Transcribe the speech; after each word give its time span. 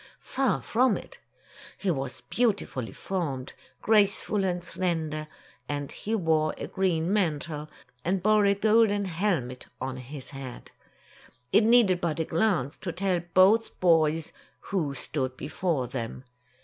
Far 0.19 0.63
from 0.63 0.97
it. 0.97 1.19
He 1.77 1.91
was 1.91 2.21
beautifully 2.21 2.91
formed, 2.91 3.53
grace 3.83 4.23
ful 4.23 4.43
and 4.43 4.63
slender, 4.63 5.27
and 5.69 5.91
he 5.91 6.15
wore 6.15 6.55
a 6.57 6.65
green 6.65 7.13
mantle, 7.13 7.69
and 8.03 8.23
bore 8.23 8.45
a 8.47 8.55
golden 8.55 9.05
helmet 9.05 9.67
on 9.79 9.97
his 9.97 10.31
head. 10.31 10.71
It 11.53 11.65
needed 11.65 12.01
but 12.01 12.19
a 12.19 12.25
glance 12.25 12.77
to 12.77 12.91
tell 12.91 13.19
both 13.35 13.79
boys 13.79 14.33
who 14.71 14.95
stood 14.95 15.37
before 15.37 15.85
them. 15.85 16.23